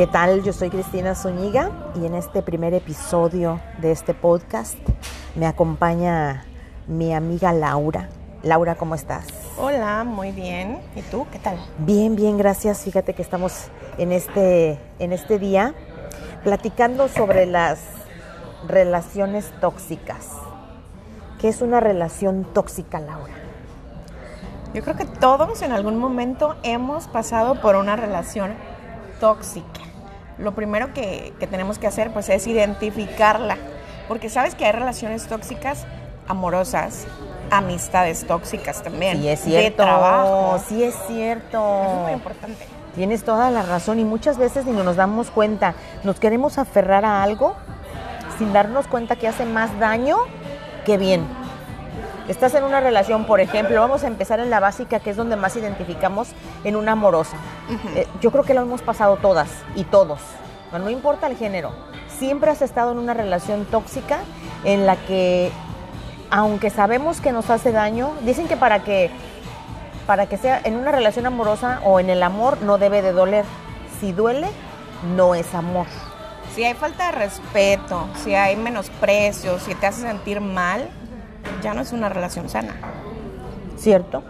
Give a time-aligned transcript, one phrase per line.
[0.00, 0.42] ¿Qué tal?
[0.42, 4.78] Yo soy Cristina Zúñiga y en este primer episodio de este podcast
[5.34, 6.46] me acompaña
[6.86, 8.08] mi amiga Laura.
[8.42, 9.26] Laura, ¿cómo estás?
[9.58, 10.78] Hola, muy bien.
[10.96, 11.26] ¿Y tú?
[11.30, 11.58] ¿Qué tal?
[11.80, 12.80] Bien, bien, gracias.
[12.80, 13.66] Fíjate que estamos
[13.98, 15.74] en este, en este día
[16.44, 17.80] platicando sobre las
[18.66, 20.28] relaciones tóxicas.
[21.38, 23.34] ¿Qué es una relación tóxica, Laura?
[24.72, 28.54] Yo creo que todos en algún momento hemos pasado por una relación
[29.20, 29.89] tóxica.
[30.40, 33.56] Lo primero que, que tenemos que hacer pues es identificarla,
[34.08, 35.86] porque sabes que hay relaciones tóxicas
[36.30, 37.06] amorosas,
[37.50, 39.18] amistades tóxicas también.
[39.18, 39.82] Sí, es cierto.
[39.82, 40.60] De trabajo.
[40.68, 41.58] Sí, es cierto.
[41.58, 42.66] Eso es muy importante.
[42.94, 45.74] Tienes toda la razón y muchas veces ni nos damos cuenta.
[46.04, 47.54] Nos queremos aferrar a algo
[48.38, 50.16] sin darnos cuenta que hace más daño
[50.84, 51.24] que bien.
[52.30, 55.34] Estás en una relación, por ejemplo, vamos a empezar en la básica, que es donde
[55.34, 56.28] más identificamos
[56.62, 57.36] en una amorosa.
[57.96, 60.20] Eh, yo creo que lo hemos pasado todas y todos.
[60.70, 61.72] No, no importa el género.
[62.20, 64.20] Siempre has estado en una relación tóxica
[64.62, 65.50] en la que,
[66.30, 69.10] aunque sabemos que nos hace daño, dicen que para que
[70.06, 73.44] para que sea en una relación amorosa o en el amor no debe de doler.
[73.98, 74.46] Si duele,
[75.16, 75.86] no es amor.
[76.54, 80.88] Si hay falta de respeto, si hay menosprecio, si te hace sentir mal,
[81.62, 82.74] ya no es una relación sana.
[83.76, 84.22] ¿Cierto?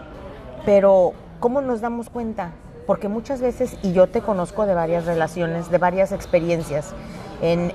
[0.65, 2.51] Pero, ¿cómo nos damos cuenta?
[2.87, 6.93] Porque muchas veces, y yo te conozco de varias relaciones, de varias experiencias,
[7.41, 7.73] en,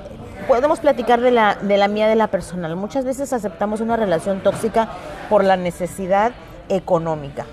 [0.48, 2.76] podemos platicar de la, de la mía, de la personal.
[2.76, 4.88] Muchas veces aceptamos una relación tóxica
[5.28, 6.32] por la necesidad
[6.68, 7.46] económica.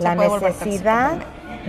[0.00, 1.16] La necesidad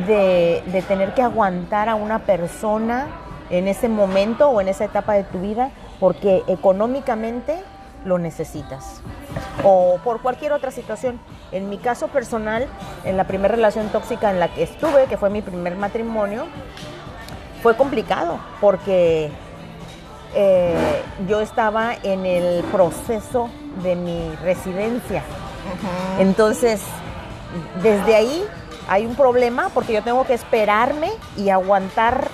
[0.05, 3.07] de, de tener que aguantar a una persona
[3.49, 7.57] en ese momento o en esa etapa de tu vida porque económicamente
[8.07, 9.01] lo necesitas
[9.63, 11.19] o por cualquier otra situación.
[11.51, 12.67] En mi caso personal,
[13.03, 16.45] en la primera relación tóxica en la que estuve, que fue mi primer matrimonio,
[17.61, 19.31] fue complicado porque
[20.35, 23.49] eh, yo estaba en el proceso
[23.83, 25.23] de mi residencia.
[26.19, 26.81] Entonces,
[27.81, 28.43] desde ahí
[28.87, 32.29] hay un problema porque yo tengo que esperarme y aguantar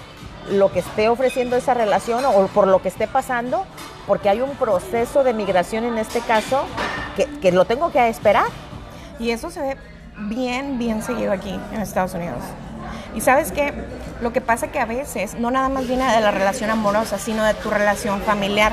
[0.49, 3.65] lo que esté ofreciendo esa relación o por lo que esté pasando,
[4.07, 6.65] porque hay un proceso de migración en este caso
[7.15, 8.45] que, que lo tengo que esperar.
[9.19, 9.77] Y eso se ve
[10.17, 12.39] bien, bien seguido aquí en Estados Unidos.
[13.15, 13.73] Y sabes qué,
[14.21, 17.43] lo que pasa que a veces no nada más viene de la relación amorosa, sino
[17.43, 18.71] de tu relación familiar.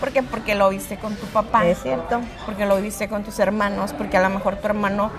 [0.00, 0.22] ¿Por qué?
[0.22, 1.66] Porque lo viste con tu papá.
[1.66, 2.20] Es cierto.
[2.46, 5.10] Porque lo viste con tus hermanos, porque a lo mejor tu hermano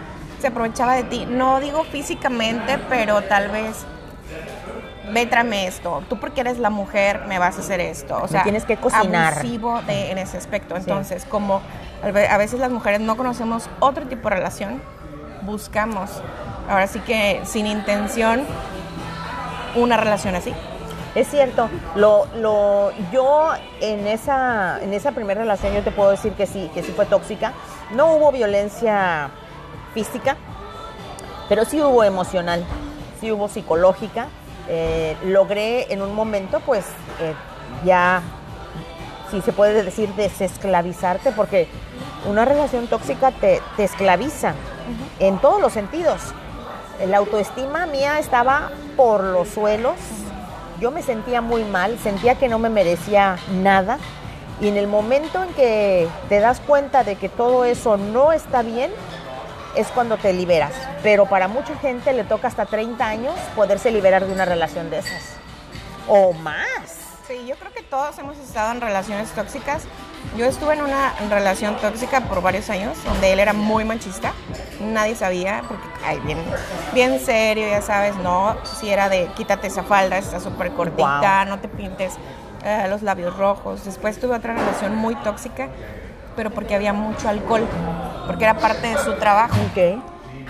[0.42, 1.26] se aprovechaba de ti.
[1.26, 3.86] No digo físicamente, pero tal vez
[5.12, 6.04] ve, tráeme esto.
[6.10, 8.18] Tú porque eres la mujer me vas a hacer esto.
[8.22, 9.34] O sea, tienes que cocinar.
[9.34, 10.76] abusivo de, en ese aspecto.
[10.76, 11.62] Entonces, como
[12.04, 14.82] a ve- a veces las mujeres no conocemos otro tipo de relación,
[15.44, 16.10] buscamos,
[16.70, 18.44] ahora sí que sin intención,
[19.76, 20.54] una relación así.
[21.16, 26.34] Es cierto, lo, lo, yo en esa, en esa primera relación yo te puedo decir
[26.34, 27.54] que sí, que sí fue tóxica.
[27.94, 29.30] No hubo violencia
[29.94, 30.36] física,
[31.48, 32.66] pero sí hubo emocional,
[33.22, 34.28] sí hubo psicológica.
[34.68, 36.86] Eh, logré en un momento, pues,
[37.20, 37.34] eh,
[37.84, 38.22] ya,
[39.30, 41.68] si se puede decir, desesclavizarte, porque
[42.28, 44.54] una relación tóxica te, te esclaviza
[45.20, 46.22] en todos los sentidos.
[47.08, 49.96] La autoestima mía estaba por los suelos.
[50.80, 54.00] Yo me sentía muy mal, sentía que no me merecía nada.
[54.62, 58.62] Y en el momento en que te das cuenta de que todo eso no está
[58.62, 58.92] bien,
[59.76, 60.74] es cuando te liberas.
[61.04, 65.00] Pero para mucha gente le toca hasta 30 años poderse liberar de una relación de
[65.00, 65.36] esas.
[66.08, 67.06] O más.
[67.28, 69.84] Sí, yo creo que todos hemos estado en relaciones tóxicas.
[70.38, 74.34] Yo estuve en una relación tóxica por varios años, donde él era muy machista.
[74.80, 76.38] Nadie sabía, porque ay, bien,
[76.94, 81.60] bien serio, ya sabes, no, si era de quítate esa falda, está súper cortita, no
[81.60, 82.14] te pintes
[82.64, 83.86] eh, los labios rojos.
[83.86, 85.70] Después tuve otra relación muy tóxica,
[86.36, 87.68] pero porque había mucho alcohol,
[88.28, 89.56] porque era parte de su trabajo.
[89.72, 90.02] Ok.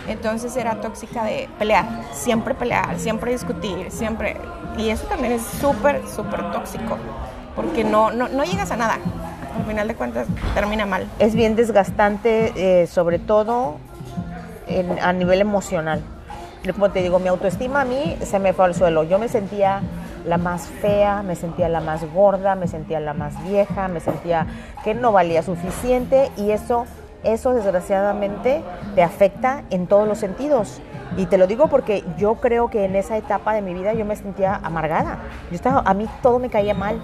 [0.08, 4.38] Entonces era tóxica de pelear, siempre pelear, siempre discutir, siempre.
[4.78, 6.98] Y eso también es súper, súper tóxico,
[7.56, 9.00] porque no, no, no llegas a nada.
[9.58, 11.08] Al final de cuentas termina mal.
[11.18, 13.78] Es bien desgastante, eh, sobre todo
[14.68, 16.02] en- a nivel emocional.
[16.74, 19.04] Como te digo, mi autoestima a mí se me fue al suelo.
[19.04, 19.82] Yo me sentía
[20.26, 24.46] la más fea, me sentía la más gorda, me sentía la más vieja, me sentía
[24.84, 26.86] que no valía suficiente y eso,
[27.24, 28.62] eso desgraciadamente
[28.96, 30.82] te afecta en todos los sentidos.
[31.18, 34.06] Y te lo digo porque yo creo que en esa etapa de mi vida yo
[34.06, 35.20] me sentía amargada.
[35.50, 37.00] Yo estaba, a mí todo me caía mal,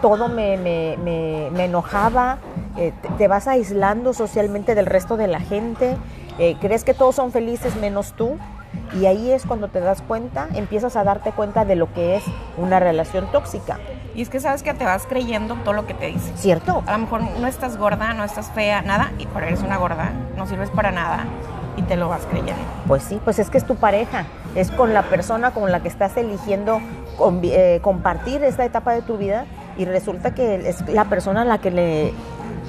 [0.00, 2.38] todo me, me- me- me enojaba,
[2.76, 5.96] eh, te, vas aislando socialmente del resto de la gente,
[6.38, 8.36] eh, crees que todos son felices menos tú.
[8.98, 12.24] Y ahí es cuando te das cuenta, empiezas a darte cuenta de lo que es
[12.56, 13.78] una relación tóxica.
[14.14, 16.36] Y es que sabes que te vas creyendo todo lo que te dicen.
[16.36, 16.82] ¿Cierto?
[16.86, 20.12] A lo mejor no estás gorda, no estás fea, nada, y pero eres una gorda,
[20.36, 21.26] no sirves para nada
[21.76, 22.62] y te lo vas creyendo.
[22.86, 25.88] Pues sí, pues es que es tu pareja, es con la persona con la que
[25.88, 26.80] estás eligiendo
[27.42, 29.46] eh, compartir esta etapa de tu vida
[29.76, 32.12] y resulta que es la persona la que le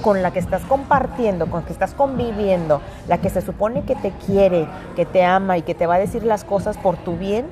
[0.01, 3.95] con la que estás compartiendo, con la que estás conviviendo, la que se supone que
[3.95, 7.17] te quiere, que te ama y que te va a decir las cosas por tu
[7.17, 7.45] bien,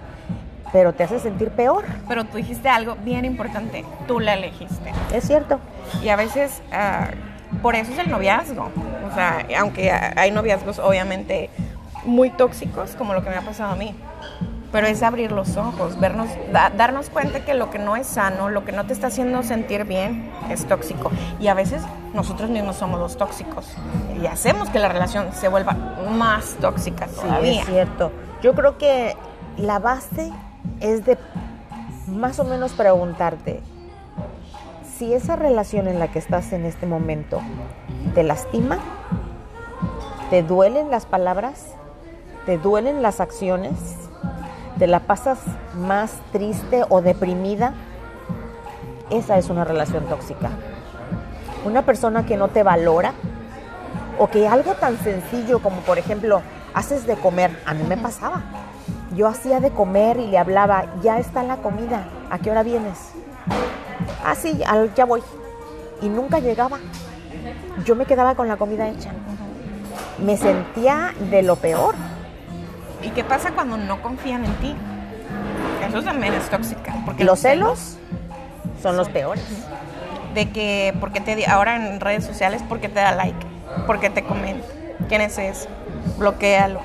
[0.72, 1.86] pero te hace sentir peor.
[2.08, 4.92] Pero tú dijiste algo bien importante, tú la elegiste.
[5.14, 5.60] Es cierto.
[6.04, 7.08] Y a veces, ah,
[7.62, 8.70] por eso es el noviazgo.
[9.10, 11.50] O sea, aunque hay noviazgos obviamente
[12.06, 13.96] muy tóxicos, como lo que me ha pasado a mí.
[14.72, 18.50] Pero es abrir los ojos, vernos, da- darnos cuenta que lo que no es sano,
[18.50, 21.10] lo que no te está haciendo sentir bien, es tóxico.
[21.40, 21.82] Y a veces
[22.14, 23.66] nosotros mismos somos los tóxicos.
[24.22, 25.74] Y hacemos que la relación se vuelva
[26.12, 27.62] más tóxica Sí, todavía.
[27.62, 28.12] es cierto.
[28.44, 29.16] Yo creo que
[29.58, 30.32] la base
[30.80, 31.18] es de
[32.08, 33.62] más o menos preguntarte
[34.98, 37.40] si esa relación en la que estás en este momento
[38.16, 38.80] te lastima,
[40.30, 41.68] te duelen las palabras,
[42.46, 43.74] te duelen las acciones,
[44.78, 45.40] te la pasas
[45.76, 47.74] más triste o deprimida,
[49.10, 50.50] esa es una relación tóxica.
[51.66, 53.14] Una persona que no te valora,
[54.18, 56.42] o que algo tan sencillo como por ejemplo
[56.74, 58.42] haces de comer, a mí me pasaba.
[59.16, 62.98] Yo hacía de comer y le hablaba, ya está la comida, ¿a qué hora vienes?
[64.24, 64.62] Ah, sí,
[64.96, 65.22] ya voy.
[66.02, 66.78] Y nunca llegaba.
[67.86, 69.10] Yo me quedaba con la comida hecha.
[70.24, 71.96] Me sentía de lo peor.
[73.02, 74.76] ¿Y qué pasa cuando no confían en ti?
[75.88, 76.94] Eso también es tóxica.
[77.06, 77.98] Porque Los celos
[78.84, 79.44] son los peores.
[80.36, 83.40] de que porque te di- ahora en redes sociales porque te da like,
[83.88, 84.66] porque te comenta,
[85.08, 85.68] quién es ese,
[86.20, 86.80] bloquealo.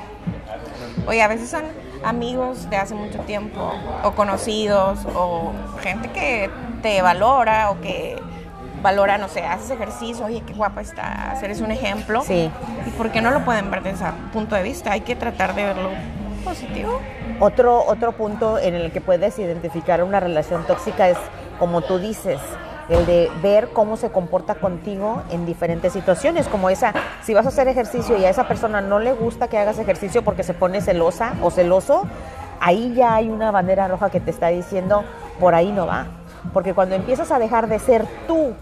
[1.07, 1.63] Oye, a veces son
[2.05, 3.73] amigos de hace mucho tiempo
[4.03, 6.51] o conocidos o gente que
[6.83, 8.17] te valora o que
[8.83, 12.23] valora, no sé, haces ejercicio, oye, qué guapa estás, eres un ejemplo.
[12.23, 12.51] Sí.
[12.87, 14.93] ¿Y por qué no lo pueden ver desde ese punto de vista?
[14.93, 15.89] Hay que tratar de verlo
[16.45, 17.01] positivo.
[17.41, 21.17] Otro, otro punto en el que puedes identificar una relación tóxica es,
[21.59, 22.39] como tú dices,
[22.89, 26.93] el de ver cómo se comporta contigo en diferentes situaciones, como esa,
[27.23, 30.23] si vas a hacer ejercicio y a esa persona no le gusta que hagas ejercicio
[30.23, 32.03] porque se pone celosa o celoso,
[32.61, 35.05] ahí ya hay una bandera roja que te está diciendo,
[35.41, 36.07] por ahí no va.
[36.53, 38.53] Porque cuando empiezas a dejar de ser tú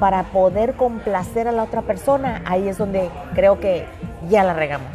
[0.00, 3.86] para poder complacer a la otra persona, ahí es donde creo que
[4.28, 4.90] ya la regamos.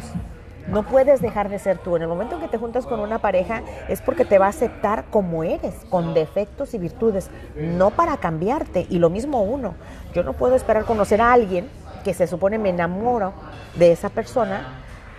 [0.70, 1.96] No puedes dejar de ser tú.
[1.96, 4.50] En el momento en que te juntas con una pareja es porque te va a
[4.50, 8.86] aceptar como eres, con defectos y virtudes, no para cambiarte.
[8.88, 9.74] Y lo mismo uno.
[10.14, 11.68] Yo no puedo esperar conocer a alguien
[12.04, 13.32] que se supone me enamoro
[13.76, 14.76] de esa persona.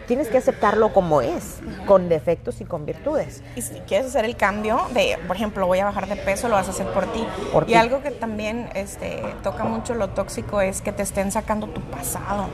[0.07, 3.43] Tienes que aceptarlo como es, con defectos y con virtudes.
[3.55, 6.55] Y si quieres hacer el cambio de, por ejemplo, voy a bajar de peso, lo
[6.55, 7.25] vas a hacer por ti.
[7.53, 11.67] Por y algo que también este, toca mucho lo tóxico es que te estén sacando
[11.67, 12.47] tu pasado.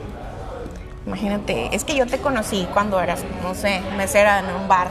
[1.08, 4.88] Imagínate, es que yo te conocí cuando eras, no sé, mesera en un bar.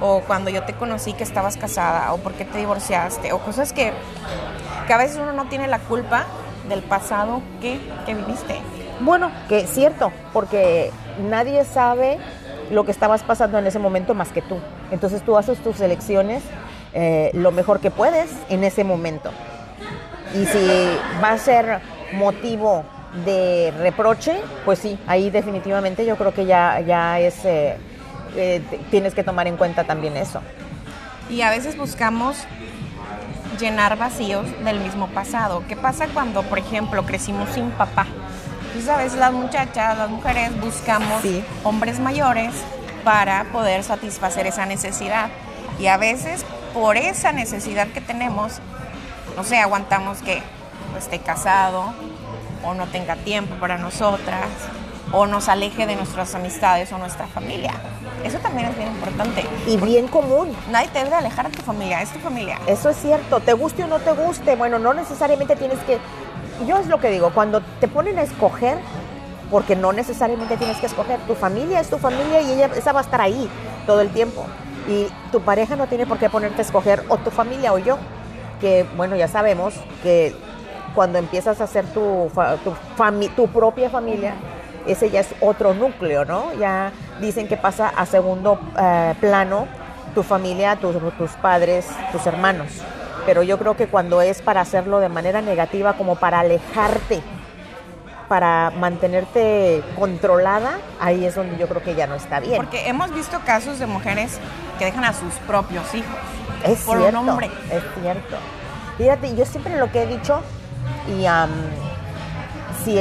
[0.00, 3.92] O cuando yo te conocí que estabas casada, o porque te divorciaste, o cosas que,
[4.86, 6.26] que a veces uno no tiene la culpa
[6.68, 8.60] del pasado que, que viviste.
[9.00, 10.92] Bueno, que es cierto, porque
[11.28, 12.18] nadie sabe
[12.70, 14.58] lo que estabas pasando en ese momento más que tú.
[14.92, 16.44] Entonces tú haces tus elecciones
[16.92, 19.32] eh, lo mejor que puedes en ese momento.
[20.32, 21.80] Y si va a ser
[22.12, 22.84] motivo
[23.24, 27.76] de reproche, pues sí, ahí definitivamente yo creo que ya, ya es, eh,
[28.36, 30.40] eh, tienes que tomar en cuenta también eso.
[31.30, 32.36] Y a veces buscamos
[33.60, 35.62] llenar vacíos del mismo pasado.
[35.68, 38.06] ¿Qué pasa cuando, por ejemplo, crecimos sin papá?
[38.74, 41.44] Tú sabes, las muchachas, las mujeres buscamos Sí.
[41.62, 42.52] hombres mayores
[43.04, 45.28] para poder satisfacer esa necesidad.
[45.78, 48.54] Y a veces, por esa necesidad que tenemos,
[49.36, 50.42] no sé, aguantamos que
[50.92, 51.94] no esté casado
[52.66, 54.46] o no tenga tiempo para nosotras
[55.12, 57.72] o nos aleje de nuestras amistades o nuestra familia.
[58.24, 59.44] Eso también es bien importante.
[59.66, 62.58] Y bien común, Nadie te debe alejar de tu familia, es tu familia.
[62.66, 65.98] Eso es cierto, te guste o no te guste, bueno, no necesariamente tienes que,
[66.66, 68.78] yo es lo que digo, cuando te ponen a escoger,
[69.50, 73.00] porque no necesariamente tienes que escoger, tu familia es tu familia y ella, esa va
[73.00, 73.48] a estar ahí
[73.86, 74.46] todo el tiempo.
[74.88, 77.98] Y tu pareja no tiene por qué ponerte a escoger o tu familia o yo,
[78.60, 80.34] que bueno, ya sabemos que
[80.94, 82.30] cuando empiezas a hacer tu,
[82.62, 84.34] tu, tu propia familia,
[84.86, 86.52] ese ya es otro núcleo, ¿no?
[86.54, 89.66] Ya dicen que pasa a segundo eh, plano
[90.14, 92.68] tu familia, tus, tus padres, tus hermanos.
[93.26, 97.22] Pero yo creo que cuando es para hacerlo de manera negativa, como para alejarte
[98.28, 102.56] para mantenerte controlada, ahí es donde yo creo que ya no está bien.
[102.56, 104.38] Porque hemos visto casos de mujeres
[104.78, 106.16] que dejan a sus propios hijos.
[106.64, 107.50] Es por cierto, un hombre.
[107.70, 108.36] es cierto.
[108.98, 110.40] Fíjate, yo siempre lo que he dicho,
[111.08, 111.50] y am,
[112.84, 112.98] si,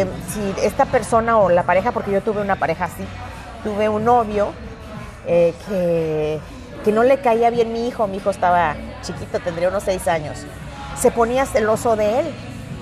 [0.61, 3.03] esta persona o la pareja, porque yo tuve una pareja así,
[3.63, 4.53] tuve un novio
[5.27, 6.39] eh, que,
[6.83, 10.39] que no le caía bien mi hijo, mi hijo estaba chiquito, tendría unos seis años,
[10.99, 12.33] se ponía celoso de él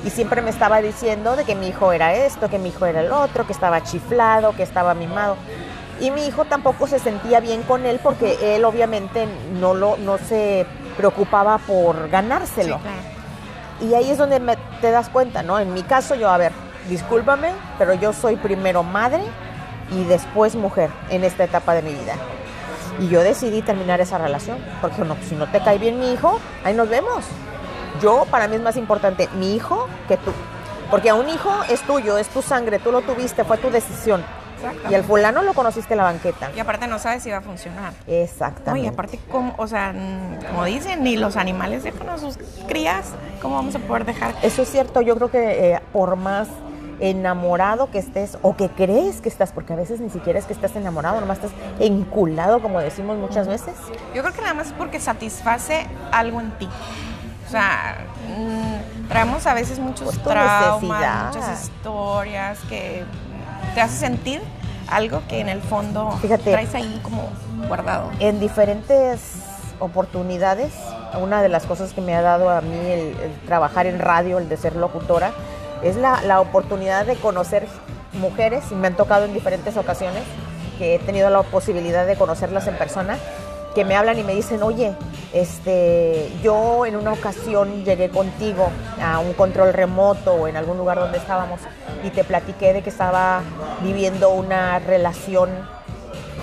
[0.05, 3.01] y siempre me estaba diciendo de que mi hijo era esto, que mi hijo era
[3.01, 5.38] el otro, que estaba chiflado, que estaba mimado.
[6.00, 9.27] Y mi hijo tampoco se sentía bien con él porque él obviamente
[9.60, 10.65] no, lo, no se
[10.98, 12.79] preocupaba por ganárselo.
[12.79, 13.20] Claro.
[13.81, 14.39] Y ahí es donde
[14.79, 15.59] te das cuenta, ¿no?
[15.59, 16.51] En mi caso yo, a ver,
[16.88, 19.23] discúlpame, pero yo soy primero madre
[19.91, 22.13] y después mujer en esta etapa de mi vida.
[23.00, 26.39] Y yo decidí terminar esa relación, porque no, si no te cae bien mi hijo,
[26.63, 27.25] ahí nos vemos.
[28.01, 30.31] Yo, para mí es más importante mi hijo que tú.
[30.91, 34.23] Porque a un hijo es tuyo, es tu sangre, tú lo tuviste, fue tu decisión.
[34.89, 36.50] Y al fulano lo conociste en la banqueta.
[36.56, 37.94] Y aparte no sabes si va a funcionar.
[38.08, 38.86] No, Exactamente.
[38.86, 39.94] y aparte, como, o sea,
[40.50, 42.38] como dicen, ni los animales dejan a sus
[42.68, 43.08] crías,
[43.41, 44.34] ¿cómo vamos a poder dejar?
[44.41, 46.48] Eso es cierto, yo creo que eh, por más
[47.00, 50.53] enamorado que estés o que crees que estás, porque a veces ni siquiera es que
[50.53, 53.74] estás enamorado, nomás estás enculado, como decimos muchas veces.
[54.13, 56.70] Yo creo que nada más es porque satisface algo en ti.
[57.48, 57.98] O sea,
[59.10, 61.25] traemos a veces muchos Pues traumas, necesidad.
[61.34, 63.03] muchas historias que
[63.74, 64.41] te hace sentir
[64.89, 66.51] algo que en el fondo Fíjate.
[66.51, 67.30] traes ahí como
[67.68, 68.10] guardado.
[68.20, 69.22] En diferentes
[69.80, 70.74] oportunidades,
[71.20, 74.38] una de las cosas que me ha dado a mí el, el trabajar en radio,
[74.38, 75.32] el de ser locutora,
[75.82, 77.68] es la, la oportunidad de conocer
[78.13, 80.24] mujeres, y me han tocado en diferentes ocasiones,
[80.77, 83.18] que he tenido la posibilidad de conocerlas en persona,
[83.73, 84.93] que me hablan y me dicen, oye,
[85.33, 88.69] este, yo en una ocasión llegué contigo
[89.01, 91.61] a un control remoto o en algún lugar donde estábamos
[92.03, 93.41] y te platiqué de que estaba
[93.81, 95.49] viviendo una relación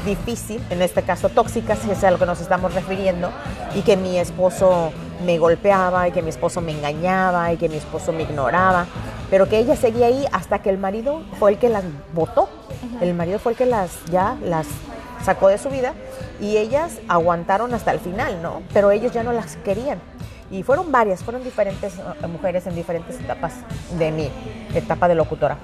[0.05, 3.31] difícil, en este caso tóxica, si es a lo que nos estamos refiriendo,
[3.75, 4.93] y que mi esposo
[5.25, 8.87] me golpeaba y que mi esposo me engañaba y que mi esposo me ignoraba,
[9.31, 12.49] pero que ella seguía ahí hasta que el marido fue el que las votó,
[13.01, 14.67] el marido fue el que las ya las
[15.25, 15.95] sacó de su vida
[16.41, 18.63] y ellas aguantaron hasta el final, ¿no?
[18.73, 19.99] Pero ellos ya no las querían.
[20.51, 23.53] Y fueron varias, fueron diferentes eh, mujeres en diferentes etapas
[23.99, 24.31] de mi
[24.75, 25.59] etapa de locutora.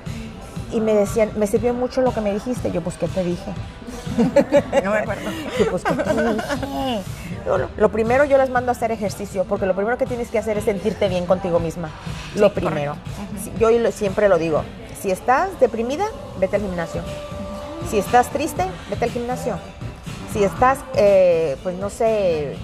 [0.72, 2.70] Y me decían, me sirvió mucho lo que me dijiste.
[2.72, 3.52] Yo, pues, ¿qué te dije?
[4.82, 5.30] No me acuerdo.
[5.58, 7.02] Yo, pues, ¿qué te dije?
[7.46, 10.30] No, no, Lo primero yo les mando a hacer ejercicio, porque lo primero que tienes
[10.30, 11.90] que hacer es sentirte bien contigo misma.
[12.36, 12.96] Lo primero.
[13.58, 14.64] Yo siempre lo digo.
[15.00, 16.06] Si estás deprimida,
[16.40, 17.02] vete al gimnasio.
[17.90, 19.58] Si estás triste, vete al gimnasio.
[20.32, 22.56] Si estás, eh, pues no sé,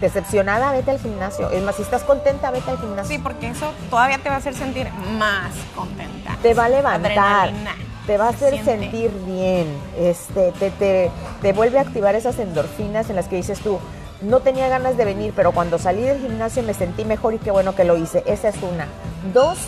[0.00, 1.50] decepcionada, vete al gimnasio.
[1.50, 3.16] Es más, si estás contenta, vete al gimnasio.
[3.16, 6.36] Sí, porque eso todavía te va a hacer sentir más contenta.
[6.42, 7.74] te va a levantar, Adrenalina.
[8.06, 11.10] te va a hacer Se sentir bien, este, te, te,
[11.40, 13.78] te vuelve a activar esas endorfinas en las que dices tú,
[14.22, 17.50] no tenía ganas de venir, pero cuando salí del gimnasio me sentí mejor y qué
[17.50, 18.22] bueno que lo hice.
[18.26, 18.86] Esa es una.
[19.32, 19.58] Dos,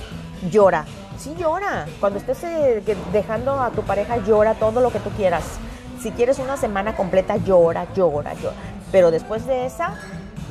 [0.51, 0.85] llora.
[1.25, 1.87] Sí llora.
[2.01, 5.43] Cuando estés eh, dejando a tu pareja, llora todo lo que tú quieras.
[6.03, 8.55] Si quieres una semana completa, llora, llora, llora.
[8.93, 9.95] Pero después de esa,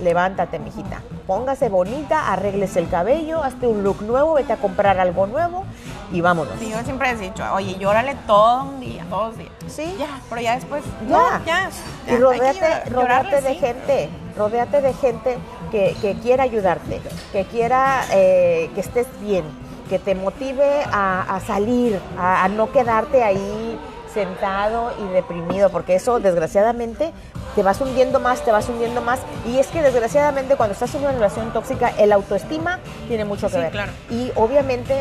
[0.01, 1.01] levántate, mijita.
[1.27, 5.63] Póngase bonita, arréglese el cabello, hazte un look nuevo, vete a comprar algo nuevo
[6.11, 6.55] y vámonos.
[6.59, 9.51] Sí, yo siempre he dicho, oye, llórale todo un día, todos los días.
[9.67, 9.95] Sí.
[9.99, 11.09] Ya, pero ya después, Ya.
[11.39, 11.69] no, ya.
[12.07, 13.59] ya, Y rodéate, llorar- rodéate llorarle, de sí.
[13.59, 15.37] gente, rodéate de gente
[15.71, 16.99] que, que quiera ayudarte,
[17.31, 19.45] que quiera eh, que estés bien,
[19.93, 23.77] que te motive a, a salir, a, a no quedarte ahí
[24.11, 27.11] sentado y deprimido, porque eso desgraciadamente
[27.53, 29.19] te vas hundiendo más, te vas hundiendo más.
[29.45, 33.53] Y es que desgraciadamente cuando estás en una relación tóxica, el autoestima tiene mucho que
[33.53, 33.71] Sí, ver.
[33.71, 33.91] claro.
[34.09, 34.95] Y obviamente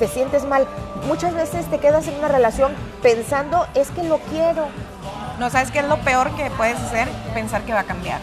[0.00, 0.66] te sientes mal.
[1.06, 4.66] Muchas veces te quedas en una relación pensando, es que lo quiero.
[5.38, 7.06] No, ¿sabes qué es lo peor que puedes hacer?
[7.32, 8.18] Pensar que va a cambiar.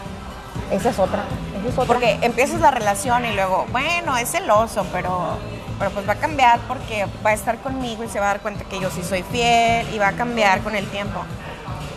[0.70, 1.22] Esa es otra.
[1.60, 1.86] Esa es otra.
[1.86, 5.38] Porque empiezas la relación y luego, bueno, es celoso, pero,
[5.78, 8.40] pero pues va a cambiar porque va a estar conmigo y se va a dar
[8.40, 11.20] cuenta que yo sí soy fiel y va a cambiar con el tiempo.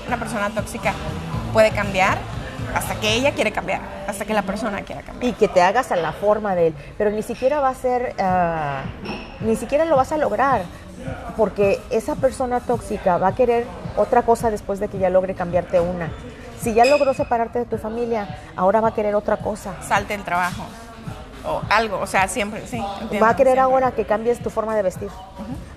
[0.07, 0.93] Una persona tóxica
[1.53, 2.17] puede cambiar
[2.75, 5.33] hasta que ella quiere cambiar, hasta que la persona quiera cambiar.
[5.33, 8.15] y que te hagas a la forma de él, pero ni siquiera va a ser,
[8.19, 8.83] ah,
[9.41, 10.61] ni siquiera lo vas a lograr,
[11.35, 13.65] porque esa persona tóxica va a querer
[13.97, 16.09] otra cosa después de que ya logre cambiarte una.
[16.61, 19.73] Si ya logró separarte de tu familia, ahora va a querer otra cosa.
[19.81, 20.63] Salte el trabajo
[21.45, 22.77] o algo, o sea, siempre, sí.
[23.01, 23.61] entiendo, Va a querer siempre.
[23.61, 25.09] ahora que cambies tu forma de vestir.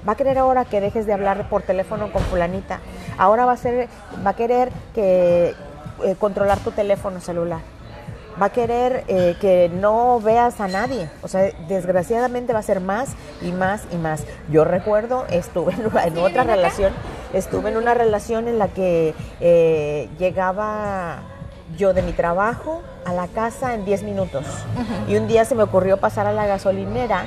[0.06, 2.80] Va a querer ahora que dejes de hablar por teléfono con fulanita.
[3.18, 3.88] Ahora va a ser,
[4.26, 5.54] va a querer que
[6.04, 7.60] eh, controlar tu teléfono celular.
[8.40, 11.08] va a querer eh, que no veas a nadie.
[11.22, 14.24] O sea, desgraciadamente va a ser más y más y más.
[14.50, 15.72] Yo recuerdo, estuve
[16.04, 16.92] en otra relación,
[17.32, 21.22] estuve en una relación en la que eh, llegaba
[21.76, 24.44] yo de mi trabajo a la casa en 10 minutos.
[25.08, 27.26] Y un día se me ocurrió pasar a la gasolinera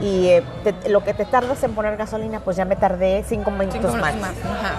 [0.00, 3.50] y eh, te- lo que te tardas en poner gasolina, pues ya me tardé 5
[3.50, 4.14] minutos Cinco más.
[4.14, 4.56] minutos más.
[4.58, 4.74] Ajá.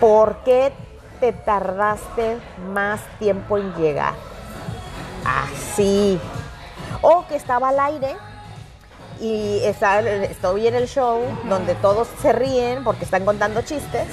[0.00, 0.72] ¿Por qué
[1.20, 2.38] te tardaste
[2.72, 4.14] más tiempo en llegar?
[5.24, 6.18] Así.
[7.02, 8.16] O que estaba al aire
[9.20, 14.08] y está- estoy en el show donde todos se ríen porque están contando chistes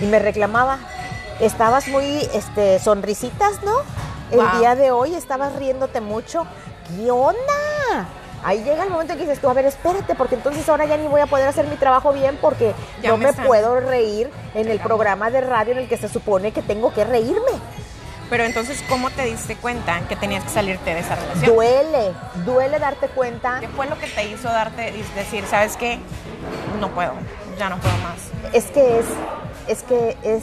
[0.00, 0.78] y me reclamaba,
[1.40, 3.72] estabas muy este, sonrisitas, ¿no?
[4.30, 4.58] El Wow.
[4.58, 6.46] día de hoy estabas riéndote mucho.
[6.88, 7.36] ¿Qué onda?
[8.44, 10.96] Ahí llega el momento en que dices tú, a ver, espérate, porque entonces ahora ya
[10.96, 14.68] ni voy a poder hacer mi trabajo bien porque Ya no me puedo reír en
[14.68, 17.52] el programa de radio en el que se supone que tengo que reírme.
[18.30, 21.46] Pero entonces, ¿cómo te diste cuenta que tenías que salirte de esa relación?
[21.54, 22.12] Duele,
[22.44, 23.58] duele darte cuenta.
[23.60, 25.98] ¿Qué fue lo que te hizo darte decir, sabes qué?
[26.80, 27.12] No puedo,
[27.58, 28.16] ya no puedo más.
[28.52, 29.06] Es que es,
[29.68, 30.42] es que es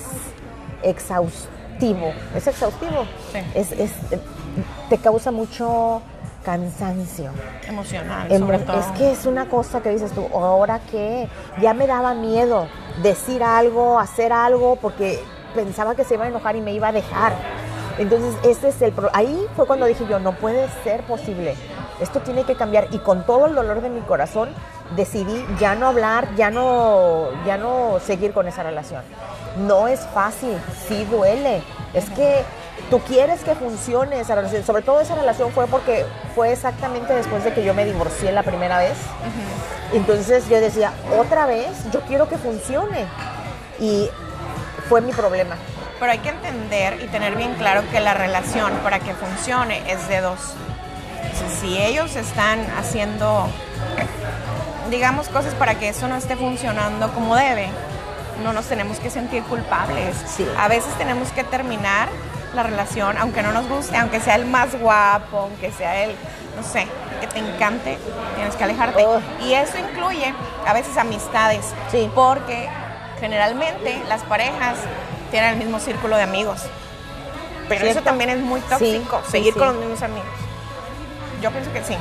[0.84, 2.12] exhaustivo.
[2.36, 3.06] Es exhaustivo.
[3.32, 3.40] Sí.
[3.56, 3.92] Es, es-
[4.90, 6.02] te causa mucho
[6.44, 7.32] cansancio.
[7.68, 8.80] Emocional, Emo- sobre todo.
[8.80, 11.28] Es que es una cosa que dices tú, ahora que
[11.62, 12.68] ya me daba miedo
[13.02, 15.20] decir algo, hacer algo, porque
[15.56, 17.34] pensaba que se iba a enojar y me iba a dejar.
[17.98, 21.56] Entonces, ese es el pro- ahí fue cuando dije yo, no puede ser posible.
[22.04, 24.50] Esto tiene que cambiar y con todo el dolor de mi corazón
[24.98, 29.04] decidí ya no hablar, ya no ya no seguir con esa relación.
[29.66, 31.64] No es fácil, sí duele.
[31.94, 32.44] Es que
[32.90, 34.66] tú quieres que funcione esa relación.
[34.66, 36.06] Sobre todo esa relación fue porque
[36.36, 38.98] fue exactamente después de que yo me divorcié la primera vez.
[39.94, 43.06] Entonces yo decía, otra vez, yo quiero que funcione.
[43.80, 44.10] Y
[44.90, 45.56] fue mi problema.
[46.00, 50.06] Pero hay que entender y tener bien claro que la relación para que funcione es
[50.10, 50.56] de dos.
[51.60, 53.48] Si ellos están haciendo,
[54.90, 57.68] digamos, cosas para que eso no esté funcionando como debe,
[58.44, 60.16] no nos tenemos que sentir culpables.
[60.28, 60.48] Sí.
[60.58, 62.10] A veces tenemos que terminar
[62.54, 66.16] la relación, aunque no nos guste, aunque sea el más guapo, aunque sea el,
[66.56, 66.86] no sé,
[67.22, 67.98] que te encante,
[68.36, 69.06] tienes que alejarte.
[69.06, 69.20] Oh.
[69.44, 70.34] Y eso incluye
[70.68, 72.10] a veces amistades, Sí.
[72.14, 72.70] porque
[73.20, 74.76] generalmente las parejas
[75.32, 76.62] tienen el mismo círculo de amigos.
[77.70, 80.28] Pero eso también es muy tóxico, Sí, seguir con los mismos amigos.
[81.44, 81.96] Yo pienso que sí.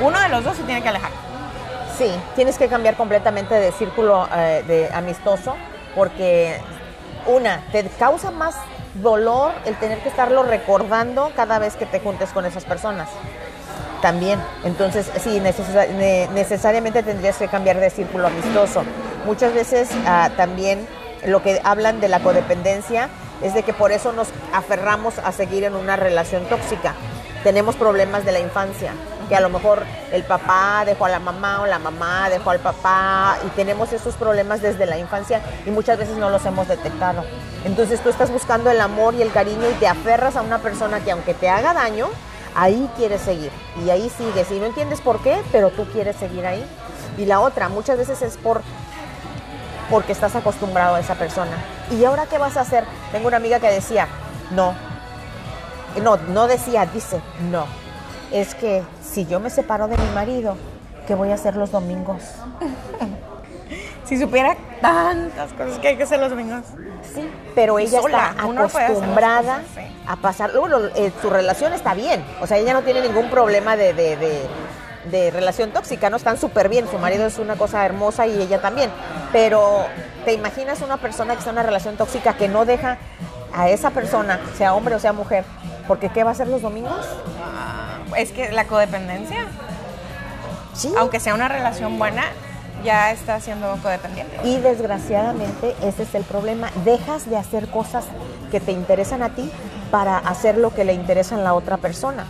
[0.00, 1.12] Uno de los dos se tiene que alejar.
[1.96, 5.54] Sí, tienes que cambiar completamente de círculo eh, de amistoso
[5.94, 6.58] porque
[7.26, 8.56] una, te causa más
[8.94, 13.08] dolor el tener que estarlo recordando cada vez que te juntes con esas personas.
[14.02, 18.82] También, entonces sí, necesa- ne- necesariamente tendrías que cambiar de círculo amistoso.
[19.26, 20.86] Muchas veces ah, también
[21.24, 23.08] lo que hablan de la codependencia
[23.42, 26.94] es de que por eso nos aferramos a seguir en una relación tóxica.
[27.42, 28.92] Tenemos problemas de la infancia,
[29.28, 32.58] que a lo mejor el papá dejó a la mamá o la mamá dejó al
[32.58, 37.24] papá y tenemos esos problemas desde la infancia y muchas veces no los hemos detectado.
[37.64, 41.00] Entonces tú estás buscando el amor y el cariño y te aferras a una persona
[41.00, 42.08] que aunque te haga daño,
[42.54, 43.52] ahí quieres seguir
[43.84, 46.64] y ahí sigues y no entiendes por qué, pero tú quieres seguir ahí.
[47.16, 48.62] Y la otra, muchas veces es por
[49.90, 51.56] porque estás acostumbrado a esa persona.
[51.90, 52.84] ¿Y ahora qué vas a hacer?
[53.10, 54.06] Tengo una amiga que decía,
[54.50, 54.74] no,
[56.02, 57.20] no, no decía, dice,
[57.50, 57.66] no,
[58.32, 60.56] es que si yo me separo de mi marido,
[61.06, 62.22] ¿qué voy a hacer los domingos?
[64.04, 66.64] Si supiera tantas cosas que hay que hacer los domingos.
[67.14, 69.80] Sí, pero ella sola, está no acostumbrada sí.
[70.06, 70.50] a pasar.
[70.58, 74.16] Bueno, eh, su relación está bien, o sea, ella no tiene ningún problema de, de-
[74.16, 74.46] de-
[75.10, 76.88] de relación tóxica, no están súper bien.
[76.90, 78.90] Su marido es una cosa hermosa y ella también.
[79.30, 79.84] Pero,
[80.24, 82.96] ¿te imaginas una persona que está en una relación tóxica que no deja
[83.54, 85.44] a esa persona, sea hombre o sea mujer,
[85.88, 87.04] porque qué va a hacer los domingos?
[87.42, 89.46] Ah, es que la codependencia,
[90.74, 90.92] Sí.
[90.96, 92.22] aunque sea una relación buena,
[92.84, 94.38] ya está siendo codependiente.
[94.44, 96.70] Y desgraciadamente ese es el problema.
[96.84, 98.04] Dejas de hacer cosas
[98.52, 99.50] que te interesan a ti
[99.90, 102.26] para hacer lo que le interesa a la otra persona.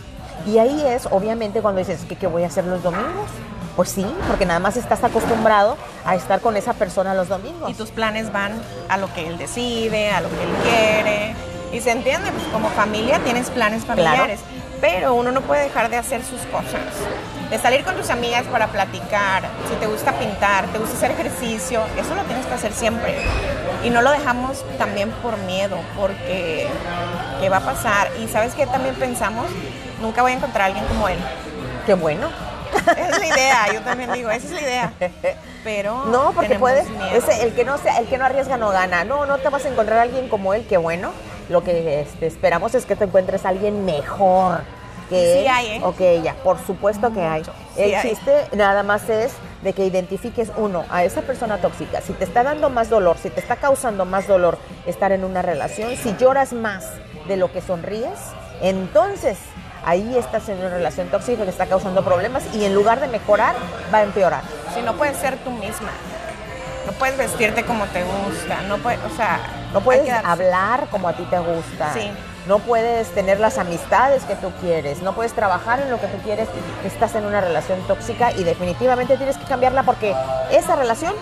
[0.47, 3.27] Y ahí es, obviamente, cuando dices, ¿qué, qué voy a hacer los domingos?
[3.75, 7.69] Pues sí, porque nada más estás acostumbrado a estar con esa persona los domingos.
[7.69, 8.53] Y tus planes van
[8.89, 11.35] a lo que él decide, a lo que él quiere.
[11.71, 14.39] Y se entiende, pues como familia tienes planes familiares.
[14.81, 16.79] Pero uno no puede dejar de hacer sus cosas.
[17.49, 21.81] De salir con tus amigas para platicar, si te gusta pintar, te gusta hacer ejercicio,
[21.97, 23.15] eso lo tienes que hacer siempre.
[23.83, 26.67] Y no lo dejamos también por miedo, porque
[27.41, 28.09] ¿qué va a pasar?
[28.23, 29.47] Y sabes qué también pensamos,
[30.01, 31.17] nunca voy a encontrar a alguien como él.
[31.85, 32.29] Qué bueno.
[32.71, 34.93] Esa es la idea, yo también digo, esa es la idea.
[35.63, 39.03] Pero No, porque puedes, ese, el que no sea, el que no arriesga no gana.
[39.03, 41.11] No, no te vas a encontrar a alguien como él, qué bueno.
[41.49, 44.61] Lo que este, esperamos es que te encuentres a alguien mejor.
[45.09, 45.81] que Sí hay, ¿eh?
[45.83, 47.41] o que ella, por supuesto que hay.
[47.75, 48.09] El Sí hay.
[48.09, 49.31] chiste nada más es
[49.63, 52.01] de que identifiques uno a esa persona tóxica.
[52.01, 55.41] Si te está dando más dolor, si te está causando más dolor estar en una
[55.41, 56.85] relación, si lloras más
[57.27, 58.19] de lo que sonríes,
[58.61, 59.37] entonces
[59.85, 63.55] ahí estás en una relación tóxica que está causando problemas y en lugar de mejorar
[63.93, 64.43] va a empeorar.
[64.73, 65.91] Si no puedes ser tú misma,
[66.89, 69.39] no puedes vestirte como te gusta, no puedes, o sea,
[69.73, 71.93] No puedes hablar como a ti te gusta.
[71.93, 72.11] Sí.
[72.47, 75.03] No puedes tener las amistades que tú quieres.
[75.03, 76.47] No puedes trabajar en lo que tú quieres.
[76.83, 80.15] Estás en una relación tóxica y definitivamente tienes que cambiarla porque
[80.49, 81.13] esa relación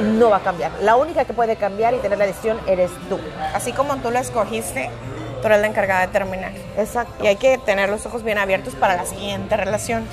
[0.00, 0.72] no va a cambiar.
[0.80, 3.20] La única que puede cambiar y tener la decisión eres tú.
[3.52, 4.88] Así como tú lo escogiste,
[5.42, 6.52] tú eres la encargada de terminar.
[6.78, 7.22] Exacto.
[7.22, 10.06] Y hay que tener los ojos bien abiertos para la siguiente relación,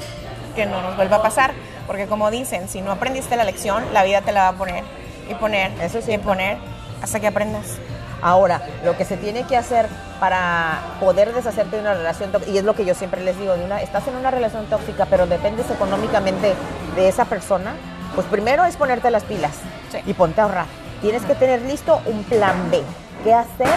[0.53, 1.53] que no nos vuelva a pasar.
[1.87, 4.83] Porque como dicen, si no aprendiste la lección, la vida te la va a poner
[5.29, 6.13] y poner Eso sí.
[6.13, 6.57] y poner
[7.01, 7.77] hasta que aprendas.
[8.21, 9.87] Ahora, lo que se tiene que hacer
[10.19, 13.53] para poder deshacerte de una relación tóxica, y es lo que yo siempre les digo,
[13.55, 16.55] de una, estás en una relación tóxica, pero dependes económicamente
[16.95, 17.73] de esa persona,
[18.15, 19.51] pues primero es ponerte las pilas
[19.91, 19.99] Sí.
[20.05, 20.65] y ponte a ahorrar.
[21.01, 22.81] Tienes que tener listo un plan B.
[23.23, 23.69] ¿Qué hacer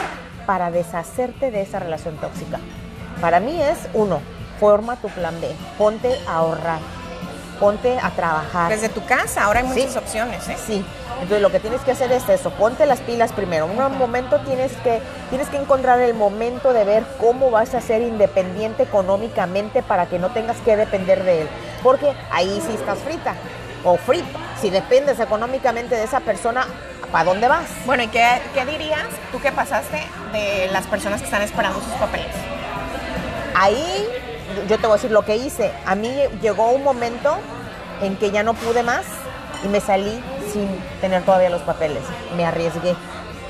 [0.47, 2.59] para deshacerte de esa relación tóxica?
[3.21, 4.21] Para mí es, uno,
[4.59, 6.79] forma tu plan B, ponte a ahorrar,
[7.61, 8.71] ponte a trabajar.
[8.71, 9.81] Desde tu casa, ahora hay Sí.
[9.83, 10.57] muchas opciones, ¿eh?
[10.67, 13.67] Sí, entonces lo que tienes que hacer es eso, ponte las pilas primero.
[13.71, 17.81] En un momento tienes que, tienes que encontrar el momento de ver cómo vas a
[17.83, 21.49] ser independiente económicamente para que no tengas que depender de él.
[21.83, 23.35] Porque ahí sí estás frita
[23.85, 24.39] o frito.
[24.61, 26.67] Si dependes económicamente de esa persona,
[27.13, 27.67] ¿para dónde vas?
[27.85, 31.93] Bueno, ¿y qué, qué dirías tú que pasaste de las personas que están esperando sus
[31.95, 32.29] papeles?
[33.55, 34.07] Ahí
[34.69, 35.73] yo te voy a decir lo que hice.
[35.87, 36.11] A mí
[36.41, 37.37] llegó un momento
[38.03, 39.05] en que ya no pude más
[39.65, 40.69] y me salí sin
[41.01, 42.03] tener todavía los papeles.
[42.37, 42.95] Me arriesgué.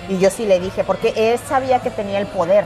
[0.08, 2.64] Y yo sí le dije, porque él sabía que tenía el poder.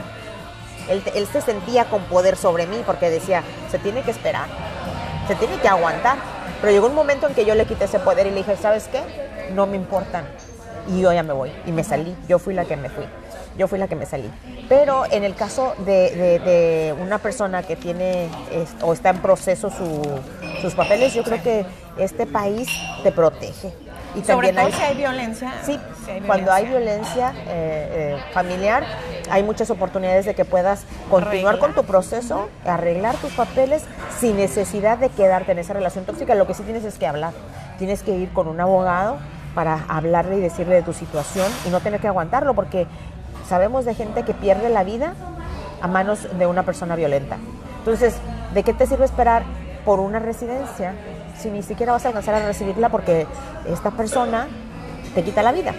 [0.89, 4.47] Él, se sentía con poder sobre mí porque decía, se tiene que esperar,
[5.27, 6.17] se tiene que aguantar.
[6.61, 8.87] Pero llegó un momento en que yo le quité ese poder y le dije, ¿sabes
[8.87, 9.01] qué?
[9.53, 10.25] No me importan.
[10.87, 11.51] Y yo ya me voy.
[11.65, 12.15] Y me salí.
[12.27, 13.05] Yo fui la que me fui.
[13.57, 14.29] Yo fui la que me salí.
[14.67, 19.19] Pero en el caso de, de- de una persona que tiene es- o está en
[19.19, 20.19] proceso su-
[20.61, 21.65] sus papeles, yo creo que
[21.97, 22.67] este país
[23.03, 23.71] te protege.
[24.15, 25.53] Y Sobre también todo hay, si hay violencia.
[25.65, 27.33] Sí, si hay cuando hay violencia.
[27.47, 28.85] eh, eh, familiar,
[29.29, 31.59] hay muchas oportunidades de que puedas continuar Arreglar.
[31.59, 33.83] con tu proceso, arreglar tus papeles
[34.19, 36.33] sin necesidad de quedarte en esa relación tóxica.
[36.35, 37.33] Lo que sí tienes es que hablar.
[37.77, 39.17] Tienes que ir con un abogado
[39.53, 42.87] para hablarle y decirle de tu situación y no tener que aguantarlo porque
[43.47, 45.13] sabemos de gente que pierde la vida
[45.81, 47.37] a manos de una persona violenta.
[47.79, 48.15] Entonces,
[48.53, 49.43] ¿de qué te sirve esperar
[49.85, 50.93] por una residencia
[51.37, 53.27] si ni siquiera vas a alcanzar a recibirla porque
[53.67, 54.47] esta persona
[55.13, 55.73] te quita la vida,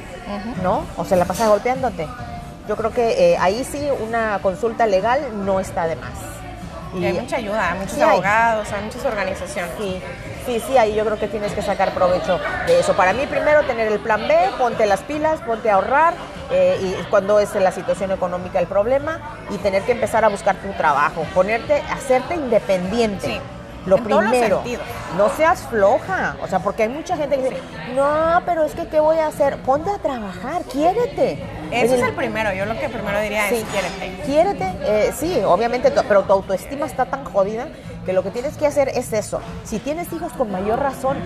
[0.63, 0.85] ¿no?
[0.97, 2.07] O se la pasa golpeándote.
[2.69, 6.36] Yo creo que eh, ahí sí una consulta legal no está de más.
[7.01, 8.11] Y hay mucha ayuda, hay muchos Sí hay.
[8.11, 9.73] abogados, hay muchas organizaciones.
[9.79, 10.03] Sí,
[10.47, 12.95] sí, sí, ahí yo creo que tienes que sacar provecho de eso.
[12.95, 16.15] Para mí, primero, tener el plan B, ponte las pilas, ponte a ahorrar,
[16.51, 20.57] eh, y cuando es la situación económica el problema, y tener que empezar a buscar
[20.57, 23.27] tu trabajo, ponerte, hacerte independiente.
[23.27, 23.41] Sí,
[23.87, 24.63] Lo en primero,
[25.17, 27.57] no seas floja, o sea, porque hay mucha gente que dice,
[27.95, 29.57] no, pero es que, ¿qué voy a hacer?
[29.59, 31.35] Ponte a trabajar, quiérete.
[31.71, 33.57] Ese En es el primero, yo lo que primero diría Sí.
[33.57, 34.23] es quiérete.
[34.25, 37.69] Quiérete, eh, sí, obviamente, pero tu autoestima está tan jodida
[38.07, 39.41] que lo que tienes que hacer es eso.
[39.65, 41.19] Si tienes hijos con mayor razón,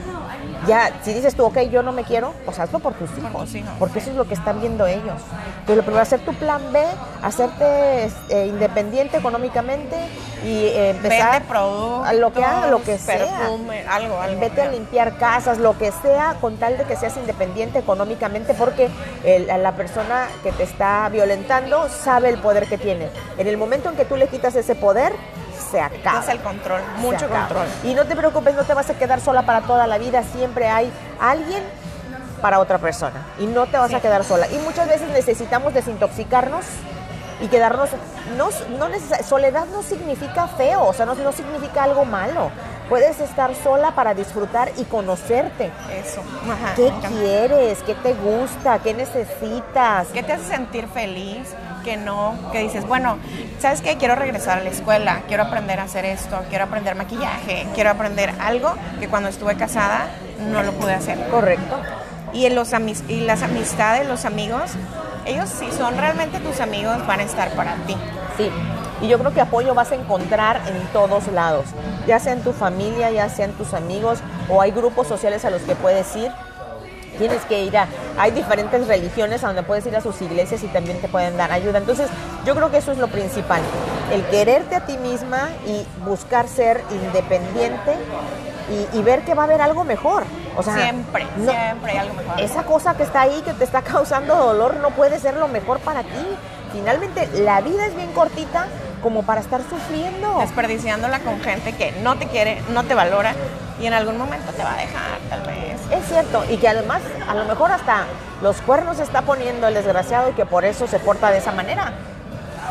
[0.66, 3.44] ya, si dices tú, ok, yo no me quiero, pues hazlo por tus hijos.
[3.44, 3.70] tus hijos.
[3.78, 5.20] Porque eso es lo que están viendo ellos.
[5.60, 6.82] Entonces, lo primero, hacer tu plan B,
[7.22, 9.96] hacerte eh, independiente económicamente
[10.44, 13.46] y eh, empezar Vende productos, a lo que haga, lo que sea.
[13.90, 14.40] algo, algo.
[14.40, 18.88] Vete a limpiar casas, lo que sea, con tal de que seas independiente económicamente, porque
[19.24, 23.08] el- la persona que te está violentando sabe el poder que tiene.
[23.36, 25.12] En el momento en que tú le quitas ese poder,
[25.70, 26.20] se acaba.
[26.20, 27.66] Es el control, mucho control.
[27.84, 30.68] Y no te preocupes, no te vas a quedar sola para toda la vida, siempre
[30.68, 31.62] hay alguien
[32.40, 34.46] para otra persona y no te vas a quedar sola.
[34.48, 36.64] Y muchas veces necesitamos desintoxicarnos
[37.40, 37.88] y quedarnos,
[38.36, 38.48] no,
[38.78, 42.50] no neces- soledad no significa feo, o sea, no, no significa algo malo.
[42.88, 45.70] Puedes estar sola para disfrutar y conocerte.
[46.04, 46.22] Eso.
[46.44, 47.82] Ajá, ¿Qué quieres?
[47.84, 48.80] ¿Qué te gusta?
[48.80, 50.08] ¿Qué necesitas?
[50.08, 51.54] ¿Qué te hace sentir feliz?
[51.84, 53.16] Que no, que dices, bueno,
[53.60, 53.96] ¿sabes qué?
[53.96, 58.34] Quiero regresar a la escuela, quiero aprender a hacer esto, quiero aprender maquillaje, quiero aprender
[58.40, 60.08] algo que cuando estuve casada
[60.50, 61.16] no lo pude hacer.
[61.30, 61.76] Correcto.
[62.32, 62.72] Y, en los
[63.08, 64.72] y las amistades, los amigos,
[65.26, 67.96] ellos si son realmente tus amigos van a estar para ti.
[68.36, 68.50] Sí,
[69.02, 71.66] y yo creo que apoyo vas a encontrar en todos lados,
[72.06, 75.50] ya sea en tu familia, ya sea en tus amigos, o hay grupos sociales a
[75.50, 76.30] los que puedes ir.
[77.18, 77.86] Tienes que ir a,
[78.18, 81.52] hay diferentes religiones a donde puedes ir a sus iglesias y también te pueden dar
[81.52, 81.78] ayuda.
[81.78, 82.08] Entonces,
[82.46, 83.60] yo creo que eso es lo principal.
[84.12, 87.96] el quererte a ti misma y buscar ser independiente
[88.94, 90.24] y ver que va a haber algo mejor.
[90.60, 92.40] O sea, siempre, no- siempre hay algo mejor.
[92.40, 95.80] esa cosa que está ahí, que te está causando dolor, no puede ser lo mejor
[95.80, 96.26] para ti.
[96.72, 98.66] Finalmente, la vida es bien cortita
[99.02, 100.38] como para estar sufriendo.
[100.38, 103.34] Desperdiciándola con gente que no te quiere, no te valora
[103.80, 105.80] y en algún momento te va a dejar, tal vez.
[105.90, 108.04] Es cierto, y que además a lo mejor hasta
[108.42, 111.92] los cuernos está poniendo el desgraciado y que por eso se porta de esa manera.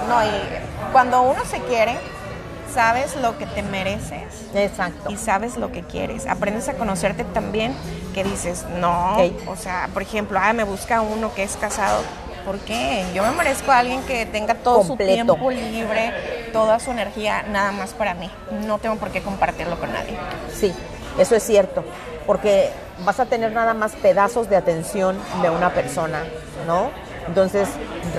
[0.08, 0.30] No, y
[0.94, 1.98] cuando uno se quiere,
[2.74, 5.10] sabes lo que te mereces Exacto.
[5.12, 6.28] y sabes lo que quieres.
[6.28, 7.74] Aprendes a conocerte también
[8.14, 12.02] que dices, no, o sea, por ejemplo, ah, me busca uno que es casado.
[12.46, 13.06] ¿Por qué?
[13.14, 15.12] Yo me merezco a alguien que tenga todo Completo.
[15.12, 16.14] su tiempo libre,
[16.54, 18.30] toda su energía, nada más para mí.
[18.66, 20.18] No tengo por qué compartirlo con nadie.
[20.54, 20.74] Sí,
[21.20, 21.84] eso es cierto,
[22.26, 22.72] porque
[23.06, 26.24] vas a tener nada más pedazos de atención de una persona,
[26.66, 26.90] ¿no?
[27.28, 27.68] Entonces,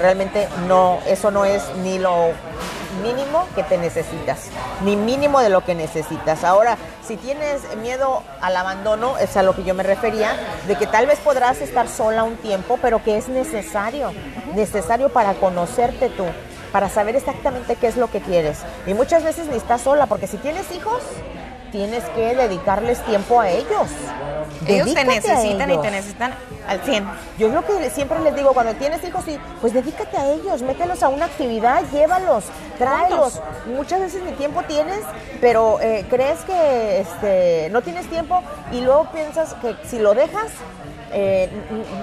[0.01, 2.29] realmente no, eso no es ni lo
[3.03, 4.49] mínimo que te necesitas,
[4.85, 6.45] ni mínimo de lo que necesitas.
[6.45, 6.77] Ahora,
[7.07, 10.33] si tienes miedo al abandono, es a lo que yo me refería,
[10.67, 14.13] de que tal vez podrás estar sola un tiempo, pero que es necesario,
[14.55, 16.25] necesario para conocerte tú,
[16.73, 18.59] para saber exactamente qué es lo que quieres.
[18.87, 21.03] Y muchas veces ni estás sola, porque si tienes hijos,
[21.71, 23.89] tienes que dedicarles tiempo a ellos.
[24.67, 26.35] Ellos te Dedícate necesitan y te necesitan
[26.69, 27.09] al 100.
[27.39, 30.63] Yo es lo que siempre les digo, cuando tienes hijos, sí, pues dedícate a ellos,
[30.63, 32.45] mételos a una actividad, llévalos,
[32.79, 33.41] tráelos.
[33.67, 35.01] Muchas veces ni tiempo tienes,
[35.41, 40.49] pero eh, crees que este, no tienes tiempo y luego piensas que si lo dejas,
[41.13, 41.51] eh,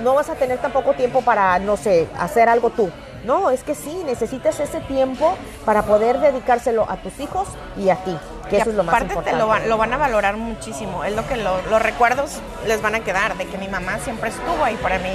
[0.03, 2.89] no vas a tener tampoco tiempo para, no sé, hacer algo tú.
[3.25, 7.95] No, es que sí, necesitas ese tiempo para poder dedicárselo a tus hijos y a
[7.97, 8.17] ti,
[8.49, 9.31] que Y eso es lo más aparte importante.
[9.31, 11.03] te lo van, lo van a valorar muchísimo.
[11.03, 14.29] Es lo que lo- los recuerdos les van a quedar de que mi mamá siempre
[14.29, 15.11] estuvo ahí para mí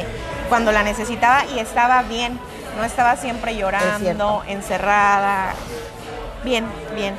[0.48, 2.38] cuando la necesitaba y estaba bien.
[2.76, 5.52] No estaba siempre llorando, encerrada.
[6.44, 6.64] Bien,
[6.94, 7.14] bien.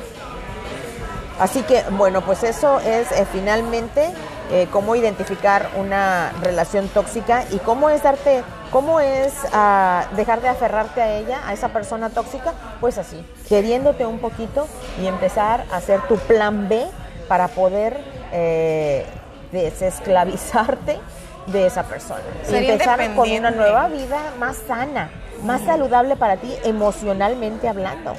[1.40, 4.12] Así que, bueno, pues eso es eh, finalmente
[4.54, 10.48] eh, cómo identificar una relación tóxica y cómo es darte, cómo es ah, dejar de
[10.48, 14.68] aferrarte a ella, a esa persona tóxica, pues así, queriéndote un poquito
[15.02, 16.86] y empezar a hacer tu plan B
[17.26, 17.98] para poder
[18.30, 19.04] eh,
[19.50, 21.00] desesclavizarte
[21.48, 22.22] de esa persona.
[22.48, 25.10] y empezar con una nueva vida más sana,
[25.42, 28.14] más saludable para ti emocionalmente hablando.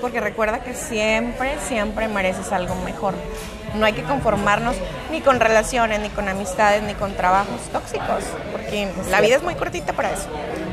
[0.00, 3.14] Porque recuerda que siempre, siempre mereces algo mejor.
[3.74, 4.76] No hay que conformarnos
[5.10, 8.22] ni con relaciones, ni con amistades, ni con trabajos tóxicos.
[8.52, 10.26] Porque la vida es muy cortita para eso.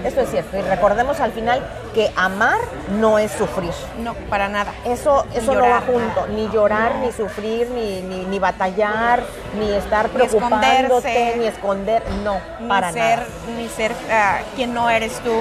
[0.06, 0.58] Eso es cierto.
[0.58, 1.62] Y recordemos al final
[1.94, 2.58] que amar
[3.00, 3.72] no es sufrir.
[4.00, 4.72] No, para nada.
[4.86, 6.28] Eso, eso no va junto.
[6.28, 7.06] Ni llorar, No.
[7.06, 9.22] ni sufrir, ni, ni, ni batallar,
[9.60, 11.38] ni estar Ni preocupándote, esconderse.
[11.38, 12.04] ni esconder.
[12.24, 13.28] No, Ni para ser, nada.
[13.58, 15.34] ni ser ah, quien no eres tú.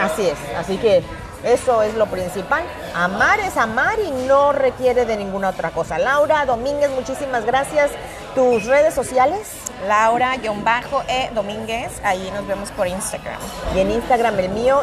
[0.00, 0.36] Así es.
[0.56, 1.02] Así que
[1.44, 2.64] eso es lo principal.
[2.94, 5.98] Amar es amar y no requiere de ninguna otra cosa.
[5.98, 7.90] Laura Domínguez, muchísimas gracias.
[8.34, 13.40] Tus redes sociales Laura-E Domínguez, ahí nos vemos por Instagram.
[13.74, 14.82] y en Instagram el mío,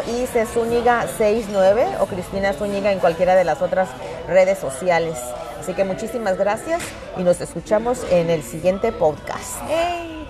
[0.54, 3.90] Zúñiga 69 o Cristina Zúñiga en cualquiera de las otras
[4.28, 5.18] redes sociales.
[5.60, 6.82] Así que muchísimas gracias
[7.18, 9.62] y nos escuchamos en el siguiente podcast.
[9.70, 10.28] ¡Ey!